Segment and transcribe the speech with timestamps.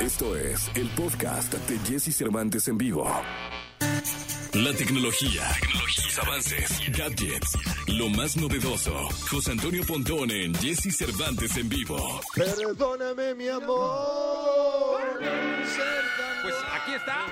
[0.00, 3.04] Esto es el podcast de Jesse Cervantes en vivo.
[4.54, 8.94] La tecnología, tecnología avances, gadgets, lo más novedoso.
[9.30, 12.20] José Antonio Pontón en Jesse Cervantes en vivo.
[12.34, 15.00] Perdóname, mi amor.
[16.42, 17.26] Pues aquí está.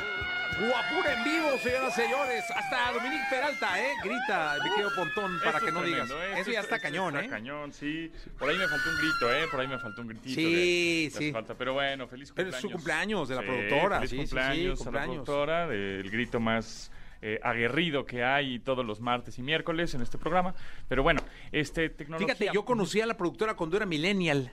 [0.58, 2.44] Guapura en vivo, señoras y señores.
[2.54, 3.92] Hasta Dominique Peralta, ¿eh?
[4.02, 6.38] Grita, me quedo pontón para Esto que no tremendo, digas.
[6.40, 7.28] Eso ya es- está esto cañón, está ¿eh?
[7.28, 8.10] cañón, sí.
[8.38, 9.46] Por ahí me faltó un grito, ¿eh?
[9.50, 10.34] Por ahí me faltó un gritito.
[10.34, 11.32] Sí, sí.
[11.32, 11.54] falta.
[11.54, 12.54] Pero bueno, feliz Pero cumpleaños.
[12.56, 15.14] es su cumpleaños de la Sí, productora, Feliz sí, sí, sí, cumpleaños, a la cumpleaños.
[15.24, 16.90] productora, del grito más
[17.22, 20.54] eh, aguerrido que hay todos los martes y miércoles en este programa.
[20.88, 21.20] Pero bueno,
[21.52, 22.34] este tecnología...
[22.34, 24.52] Fíjate, yo conocí a la productora cuando era millennial.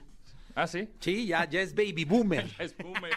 [0.58, 0.88] Ah, ¿sí?
[1.00, 2.46] Sí, ya, ya es baby boomer.
[2.58, 3.12] Es boomer.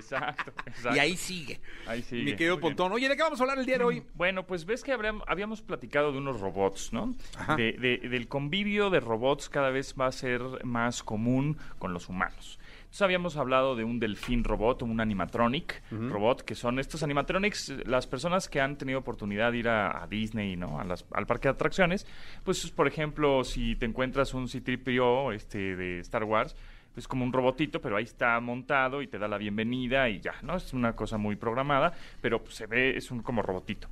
[0.00, 0.96] Exacto, exacto.
[0.96, 1.60] y ahí sigue.
[1.86, 2.24] Ahí sigue.
[2.24, 2.76] Mi querido Muy bien.
[2.76, 2.92] Pontón.
[2.92, 4.02] Oye, ¿de qué vamos a hablar el día de hoy?
[4.14, 7.14] Bueno, pues ves que habríamos- habíamos platicado de unos robots, ¿no?
[7.36, 7.56] Ajá.
[7.56, 12.08] De- de- del convivio de robots cada vez va a ser más común con los
[12.08, 12.58] humanos.
[12.80, 18.08] Entonces habíamos hablado de un delfín robot, un animatronic robot, que son estos animatronics, las
[18.08, 20.80] personas que han tenido oportunidad de ir a, a Disney, ¿no?
[20.80, 22.04] A las- al parque de atracciones,
[22.42, 26.56] pues por ejemplo, si te encuentras un C-3PO este, de Star Wars,
[26.96, 30.34] es como un robotito, pero ahí está montado y te da la bienvenida y ya,
[30.42, 30.56] ¿no?
[30.56, 33.88] Es una cosa muy programada, pero pues, se ve, es un como robotito.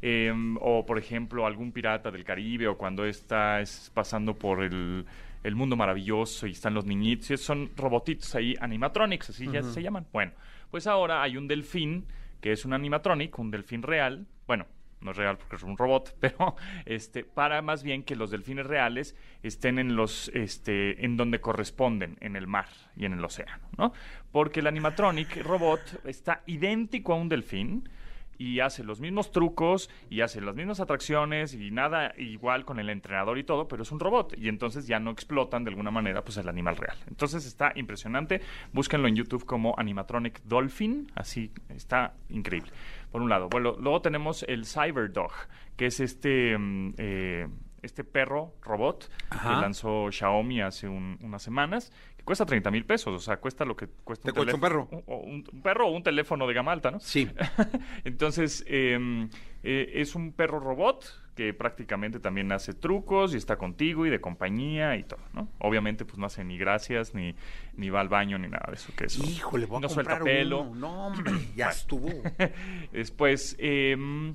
[0.00, 5.04] Eh, o, por ejemplo, algún pirata del Caribe, o cuando está es pasando por el,
[5.44, 9.82] el mundo maravilloso y están los niñitos, y son robotitos ahí, animatronics, así ya se
[9.82, 10.06] llaman.
[10.12, 10.32] Bueno,
[10.70, 12.04] pues ahora hay un delfín,
[12.40, 14.66] que es un animatronic, un delfín real, bueno,
[15.02, 18.66] no es real porque es un robot, pero este para más bien que los delfines
[18.66, 23.68] reales estén en los este en donde corresponden, en el mar y en el océano,
[23.76, 23.92] ¿no?
[24.30, 27.88] Porque el animatronic robot está idéntico a un delfín
[28.38, 32.90] y hace los mismos trucos y hace las mismas atracciones y nada igual con el
[32.90, 36.22] entrenador y todo, pero es un robot y entonces ya no explotan de alguna manera
[36.24, 36.96] pues el animal real.
[37.08, 38.40] Entonces está impresionante,
[38.72, 42.72] búsquenlo en YouTube como animatronic dolphin, así está increíble.
[43.10, 45.32] Por un lado, bueno, luego tenemos el Cyberdog,
[45.76, 47.48] que es este mm, eh,
[47.82, 49.48] este perro robot Ajá.
[49.56, 51.92] que lanzó Xiaomi hace un- unas semanas,
[52.24, 54.88] cuesta 30 mil pesos, o sea, cuesta lo que cuesta ¿Te cuesta un perro?
[55.06, 57.00] un, un perro o un teléfono de gama alta, ¿no?
[57.00, 57.28] Sí.
[58.04, 59.28] Entonces, eh,
[59.62, 64.20] eh, es un perro robot que prácticamente también hace trucos y está contigo y de
[64.20, 65.48] compañía y todo, ¿no?
[65.60, 67.34] Obviamente, pues no hace ni gracias, ni,
[67.74, 68.92] ni va al baño, ni nada de eso.
[68.96, 70.62] Que eso Híjole, voy a no suelta pelo.
[70.62, 70.74] uno.
[70.74, 72.10] No, hombre, ya estuvo.
[72.92, 74.34] Después, em,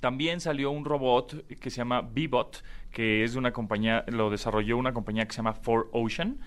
[0.00, 4.76] también salió un robot que se llama Bebot, que es de una compañía, lo desarrolló
[4.76, 6.38] una compañía que se llama 4Ocean,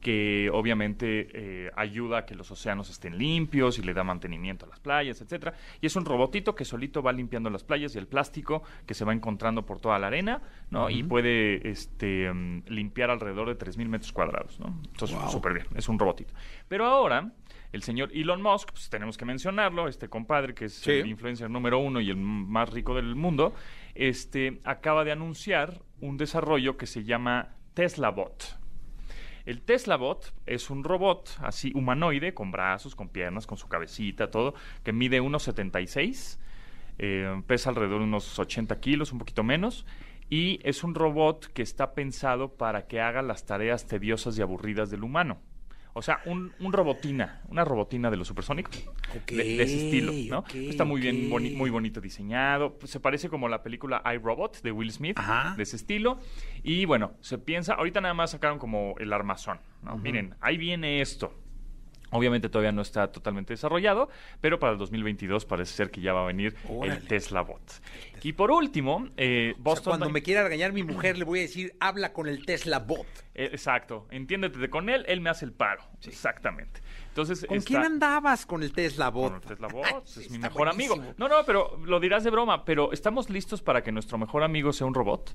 [0.00, 4.68] que obviamente eh, ayuda a que los océanos estén limpios y le da mantenimiento a
[4.68, 5.54] las playas, etcétera.
[5.80, 9.04] Y es un robotito que solito va limpiando las playas y el plástico que se
[9.04, 10.40] va encontrando por toda la arena,
[10.70, 10.88] ¿no?
[10.90, 14.80] Y puede este, mm, limpiar alrededor de 3.000 metros cuadrados, ¿no?
[14.90, 16.32] Entonces, súper bien, es un robotito.
[16.68, 17.32] Pero ahora,
[17.72, 20.90] el señor Elon Musk, pues tenemos que mencionarlo, este compadre que es Sí.
[20.92, 23.54] el influencer número uno y el más rico del mundo,
[23.94, 28.58] este, acaba de anunciar un desarrollo que se llama Tesla Bot.
[29.46, 34.30] El Tesla Bot es un robot así humanoide, con brazos, con piernas, con su cabecita,
[34.30, 36.38] todo, que mide 1,76,
[36.98, 39.86] eh, pesa alrededor de unos 80 kilos, un poquito menos,
[40.28, 44.90] y es un robot que está pensado para que haga las tareas tediosas y aburridas
[44.90, 45.40] del humano.
[45.92, 48.84] O sea, un, un robotina, una robotina de los supersónicos.
[49.26, 50.44] De, de ese estilo, ¿no?
[50.54, 52.78] Está muy bien, boni- muy bonito diseñado.
[52.78, 55.54] Pues, Se parece como la película iRobot de Will Smith, Ajá.
[55.56, 56.18] de ese estilo.
[56.62, 59.96] Y bueno, se piensa, ahorita nada más sacaron como el armazón, ¿no?
[59.98, 61.34] Miren, ahí viene esto.
[62.10, 64.08] Obviamente todavía no está totalmente desarrollado,
[64.40, 66.94] pero para el 2022 parece ser que ya va a venir Órale.
[67.00, 67.62] el Tesla Bot.
[68.22, 69.90] Y por último, eh, O sea, Boston...
[69.92, 73.06] cuando me quiera regañar mi mujer, le voy a decir, habla con el Tesla Bot.
[73.34, 75.82] Eh, exacto, entiéndete con él, él me hace el paro.
[76.04, 76.80] Exactamente.
[77.08, 79.32] Entonces, ¿Con está- quién andabas con el Tesla Bot?
[79.32, 80.96] Con el Tesla Bot, es mi mejor amigo.
[81.16, 84.72] No, no, pero lo dirás de broma, pero ¿estamos listos para que nuestro mejor amigo
[84.72, 85.34] sea un robot?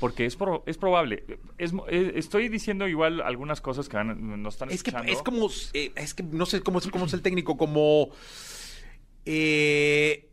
[0.00, 1.24] Porque es, pro- es probable.
[1.58, 5.48] Es eh, estoy diciendo igual algunas cosas que van- nos están Es que es como,
[5.74, 8.08] eh, es que no sé cómo es, cómo es el técnico, como,
[9.26, 10.29] eh,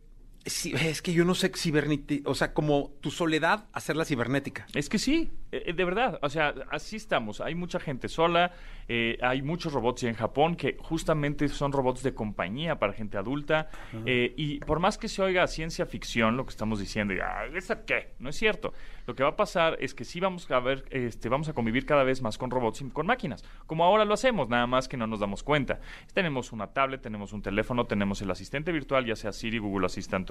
[0.47, 4.65] sí, es que yo no sé cibernética, o sea, como tu soledad, hacerla cibernética.
[4.73, 7.41] Es que sí, eh, de verdad, o sea, así estamos.
[7.41, 8.51] Hay mucha gente sola,
[8.87, 13.69] eh, hay muchos robots en Japón que justamente son robots de compañía para gente adulta.
[14.05, 17.45] eh, y por más que se oiga ciencia ficción lo que estamos diciendo, y, ah,
[17.55, 18.13] ¿eso qué?
[18.19, 18.73] No es cierto.
[19.05, 21.85] Lo que va a pasar es que sí vamos a ver, este, vamos a convivir
[21.85, 24.97] cada vez más con robots y con máquinas, como ahora lo hacemos, nada más que
[24.97, 25.79] no nos damos cuenta.
[26.13, 30.27] Tenemos una tablet, tenemos un teléfono, tenemos el asistente virtual, ya sea Siri, Google Assistant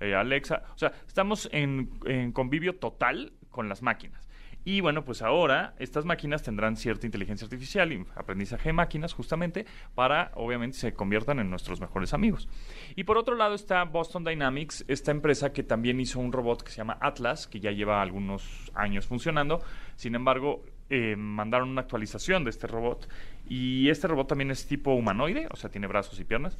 [0.00, 0.62] eh, Alexa.
[0.74, 4.30] O sea, estamos en, en convivio total con las máquinas.
[4.64, 9.64] Y bueno, pues ahora estas máquinas tendrán cierta inteligencia artificial y aprendizaje de máquinas justamente
[9.94, 12.48] para, obviamente, se conviertan en nuestros mejores amigos.
[12.94, 16.70] Y por otro lado está Boston Dynamics, esta empresa que también hizo un robot que
[16.70, 19.62] se llama Atlas, que ya lleva algunos años funcionando.
[19.96, 23.08] Sin embargo, eh, mandaron una actualización de este robot
[23.48, 26.58] y este robot también es tipo humanoide, o sea, tiene brazos y piernas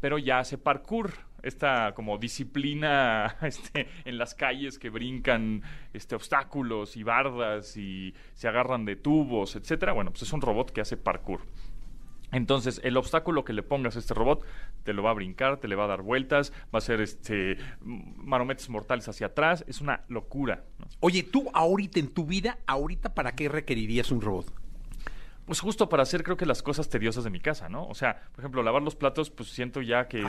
[0.00, 1.12] pero ya hace parkour,
[1.46, 5.62] esta como disciplina este, en las calles que brincan
[5.92, 9.92] este, obstáculos y bardas y se agarran de tubos, etcétera.
[9.92, 11.42] Bueno, pues es un robot que hace parkour.
[12.32, 14.44] Entonces, el obstáculo que le pongas a este robot
[14.82, 17.56] te lo va a brincar, te le va a dar vueltas, va a hacer este
[17.80, 20.64] marometes mortales hacia atrás, es una locura.
[21.00, 24.52] Oye, tú ahorita en tu vida, ahorita para qué requerirías un robot?
[25.44, 27.86] Pues justo para hacer creo que las cosas tediosas de mi casa, ¿no?
[27.86, 30.26] O sea, por ejemplo, lavar los platos, pues siento ya que eh,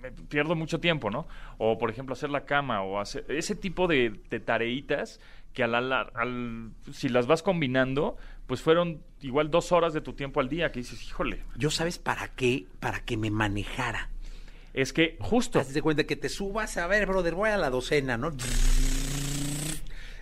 [0.00, 1.26] me pierdo mucho tiempo, ¿no?
[1.58, 4.10] O por ejemplo, hacer la cama o hacer ese tipo de,
[4.44, 5.20] tareitas
[5.52, 8.16] que al, al, si las vas combinando,
[8.46, 11.42] pues fueron igual dos horas de tu tiempo al día que dices, híjole.
[11.56, 12.66] ¿Yo sabes para qué?
[12.78, 14.10] Para que me manejara.
[14.72, 15.58] Es que justo...
[15.58, 18.32] Hazte de cuenta que te subas, a ver, brother, voy a la docena, ¿no?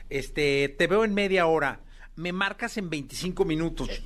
[0.09, 1.81] Este, te veo en media hora
[2.19, 3.89] me marcas en 25 minutos.
[3.89, 4.03] Eh,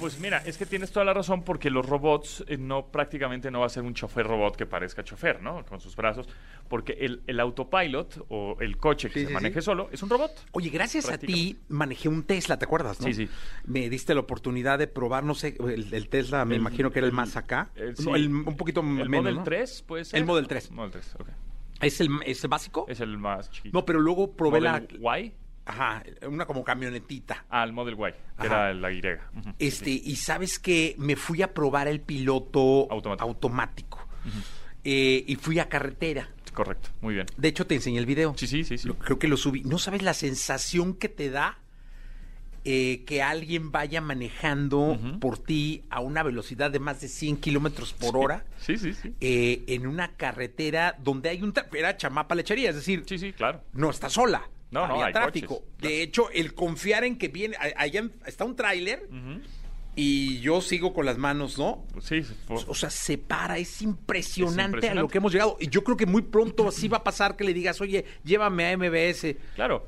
[0.00, 3.60] pues mira, es que tienes toda la razón porque los robots eh, no prácticamente no
[3.60, 5.64] va a ser un chofer robot que parezca chofer, ¿no?
[5.66, 6.26] Con sus brazos,
[6.68, 10.46] porque el, el autopilot o el coche que se maneje solo es un robot.
[10.52, 12.96] Oye, gracias a ti manejé un Tesla, ¿te acuerdas?
[12.96, 13.28] Sí, sí.
[13.64, 17.12] Me diste la oportunidad de probar, no sé, el, Tesla me imagino que era el
[17.12, 17.70] más acá.
[17.76, 19.34] un poquito el menos.
[19.34, 20.18] Model 3 puede ser.
[20.18, 20.70] El Model 3.
[20.70, 21.28] Model 3, ok.
[21.82, 22.86] ¿Es el, ¿Es el básico?
[22.88, 23.76] Es el más chiquito.
[23.76, 25.18] No, pero luego probé ¿Model la...
[25.20, 25.34] Y?
[25.66, 27.46] Ajá, una como camionetita.
[27.48, 29.00] Ah, el Model Y, que era la Y.
[29.58, 34.06] Este, y sabes que me fui a probar el piloto automático.
[34.84, 36.28] Eh, y fui a carretera.
[36.52, 37.26] Correcto, muy bien.
[37.36, 38.34] De hecho, te enseñé el video.
[38.36, 38.78] Sí, sí, sí.
[38.78, 38.88] sí.
[38.90, 39.62] creo que lo subí.
[39.64, 41.58] ¿No sabes la sensación que te da
[42.66, 47.92] eh, que alguien vaya manejando por ti a una velocidad de más de 100 kilómetros
[47.92, 48.46] por hora.
[48.56, 49.12] Sí, sí, sí.
[49.20, 51.52] Eh, en una carretera donde hay un...
[51.74, 53.02] Era chamapa lechería, es decir...
[53.06, 53.60] Sí, sí, claro.
[53.74, 54.48] No está sola.
[54.74, 55.62] No, no, hay tráfico.
[55.78, 59.08] de hecho, el confiar en que viene, allá está un tráiler
[59.96, 61.84] y yo sigo con las manos, ¿no?
[62.00, 62.22] Sí.
[62.48, 65.56] O sea, se para, es impresionante, a lo que hemos llegado.
[65.60, 68.66] Y yo creo que muy pronto así va a pasar que le digas, oye, llévame
[68.66, 69.36] a MBS.
[69.54, 69.86] Claro.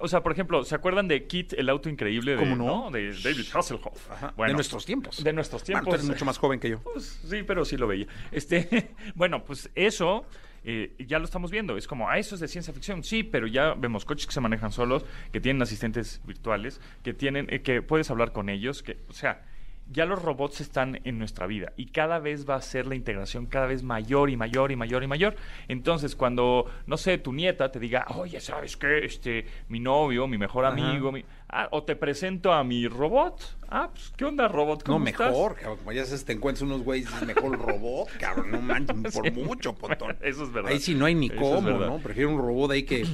[0.00, 2.90] O sea, por ejemplo, ¿se acuerdan de Kit, el auto increíble de, no?
[2.90, 4.08] de David Hasselhoff?
[4.36, 5.24] de nuestros tiempos.
[5.24, 5.88] De nuestros tiempos.
[5.88, 6.80] tú eres mucho más joven que yo.
[6.80, 8.06] Pues, sí, pero sí lo veía.
[8.30, 10.26] Este, bueno, pues eso
[10.64, 11.76] eh, ya lo estamos viendo.
[11.76, 13.04] Es como, ah, eso es de ciencia ficción.
[13.04, 17.46] Sí, pero ya vemos coches que se manejan solos, que tienen asistentes virtuales, que tienen,
[17.50, 19.44] eh, que puedes hablar con ellos, que, o sea,
[19.90, 23.46] ya los robots están en nuestra vida y cada vez va a ser la integración
[23.46, 25.36] cada vez mayor y mayor y mayor y mayor.
[25.68, 29.04] Entonces, cuando, no sé, tu nieta te diga, oye, ¿sabes qué?
[29.04, 31.12] Este, mi novio, mi mejor amigo,
[31.48, 33.56] ah, o te presento a mi robot.
[33.68, 34.84] Ah, pues, ¿qué onda, robot?
[34.84, 35.78] ¿Cómo no, mejor, cabrón.
[35.78, 38.50] Como ya se te encuentras unos güeyes, mejor robot, cabrón.
[38.50, 40.16] No manches, por mucho, potón.
[40.22, 40.72] eso es verdad.
[40.72, 41.98] Ahí sí no hay ni cómo, ¿no?
[41.98, 43.04] Prefiero un robot ahí que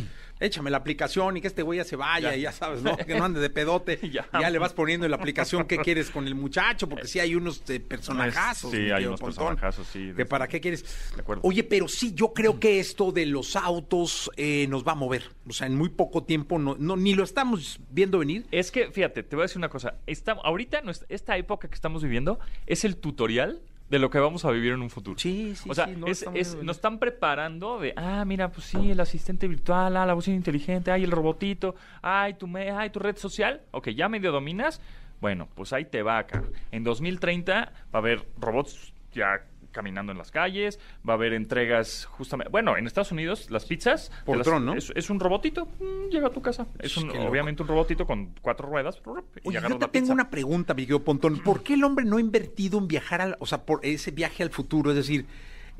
[0.40, 2.96] échame la aplicación y que este güey ya se vaya, y ya sabes, ¿no?
[2.96, 3.98] Que no ande de pedote.
[4.10, 4.28] ya.
[4.32, 4.50] ya.
[4.50, 7.62] le vas poniendo en la aplicación qué quieres con el muchacho, porque sí hay unos
[7.68, 8.70] eh, personajazos.
[8.70, 10.12] Sí, hay unos personajazos, sí.
[10.16, 10.84] Que para qué quieres.
[11.14, 11.42] De acuerdo.
[11.44, 15.30] Oye, pero sí, yo creo que esto de los autos eh, nos va a mover.
[15.46, 18.46] O sea, en muy poco tiempo no, no, ni lo estamos viendo venir.
[18.50, 19.94] Es que, fíjate, te voy a decir una cosa.
[20.06, 23.60] Esta, ahorita, esta época que estamos viviendo es el tutorial
[23.90, 25.18] de lo que vamos a vivir en un futuro.
[25.18, 29.96] Sí, sí, O sea, nos están preparando de, ah, mira, pues sí, el asistente virtual,
[29.96, 33.60] ah, la bocina inteligente, ay, el robotito, ay, tu, me, ay, tu red social.
[33.72, 34.80] Ok, ya medio dominas.
[35.20, 36.44] Bueno, pues ahí te va, acá.
[36.70, 42.06] En 2030 va a haber robots ya caminando en las calles, va a haber entregas
[42.06, 44.74] justamente, bueno, en Estados Unidos las pizzas por ¿no?
[44.74, 46.66] Es, un robotito, mm, llega a tu casa.
[46.78, 49.00] Es obviamente un robotito con cuatro ruedas.
[49.44, 51.40] Oye, yo te tengo una pregunta, Miguel Pontón.
[51.40, 54.42] ¿Por qué el hombre no ha invertido en viajar, al, o sea, por ese viaje
[54.42, 54.90] al futuro?
[54.90, 55.26] Es decir,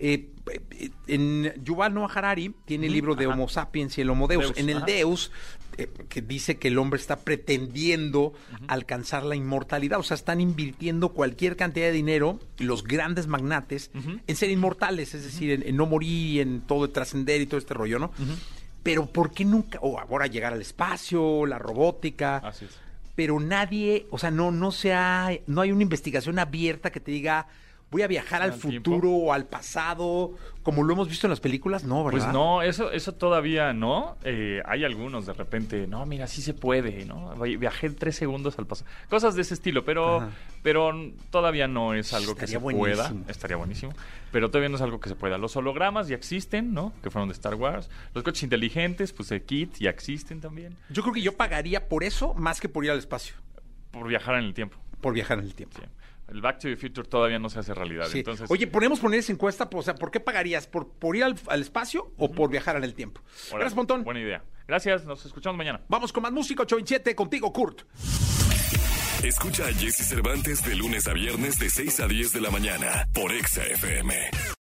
[0.00, 0.30] eh,
[1.06, 4.54] en Yuval Noah Harari tiene el libro de Homo sapiens y el Homo Deus.
[4.56, 5.30] en el Deus,
[5.76, 8.32] eh, que dice que el hombre está pretendiendo
[8.66, 13.90] alcanzar la inmortalidad, o sea, están invirtiendo cualquier cantidad de dinero, los grandes magnates,
[14.26, 17.98] en ser inmortales, es decir, en, no morir, en todo trascender y todo este rollo,
[17.98, 18.10] ¿no?
[18.82, 22.38] Pero ¿por qué nunca, o ahora llegar al espacio, la robótica?
[22.38, 22.70] Así es.
[23.14, 27.10] Pero nadie, o sea, no, no se ha, no hay una investigación abierta que te
[27.10, 27.48] diga,
[27.90, 29.08] voy a viajar al ¿Al futuro tiempo?
[29.08, 30.32] o al pasado,
[30.62, 32.20] como lo hemos visto en las películas, no, ¿verdad?
[32.20, 34.16] Pues no, eso, eso todavía no.
[34.22, 37.34] Eh, hay algunos de repente, no, mira, sí se puede, ¿no?
[37.36, 38.88] Vi- Viajé tres segundos al pasado.
[39.08, 40.28] Cosas de ese estilo, pero, Ajá.
[40.62, 40.92] pero
[41.30, 43.12] todavía no es algo que se pueda.
[43.26, 43.92] Estaría buenísimo.
[44.30, 45.36] Pero todavía no es algo que se pueda.
[45.38, 46.92] Los hologramas ya existen, ¿no?
[47.02, 47.90] Que fueron de Star Wars.
[48.14, 50.76] Los coches inteligentes, pues de Kit ya existen también.
[50.90, 53.34] Yo creo que yo pagaría por eso más que por ir al espacio,
[53.90, 54.76] Por viajar en el tiempo.
[55.00, 55.78] por viajar en el tiempo.
[55.80, 55.86] Sí.
[56.30, 58.06] El Back to the Future todavía no se hace realidad.
[58.06, 58.18] Sí.
[58.18, 60.66] Entonces, Oye, ponemos poner esa encuesta, o sea, ¿por qué pagarías?
[60.66, 63.20] ¿Por, por ir al, al espacio o por viajar en el tiempo?
[63.50, 64.04] Gracias, Pontón.
[64.04, 64.44] Buena idea.
[64.68, 65.80] Gracias, nos escuchamos mañana.
[65.88, 67.82] Vamos con más música 827 contigo, Kurt.
[69.24, 73.08] Escucha a Jesse Cervantes de lunes a viernes de 6 a 10 de la mañana
[73.12, 74.14] por Exa FM.